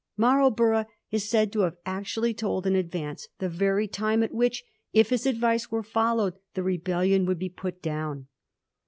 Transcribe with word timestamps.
Marlborough 0.17 0.85
is 1.11 1.29
said 1.29 1.51
to 1.53 1.59
have 1.59 1.77
actually 1.85 2.33
told 2.33 2.65
in 2.65 2.75
advance 2.75 3.27
the 3.37 3.47
very 3.47 3.87
time 3.87 4.23
at 4.23 4.33
which, 4.33 4.63
if 4.93 5.11
his 5.11 5.27
advice 5.27 5.69
were 5.69 5.83
followed, 5.83 6.33
the 6.55 6.63
rebellion 6.63 7.23
could 7.27 7.37
be 7.37 7.49
put 7.49 7.83
down. 7.83 8.25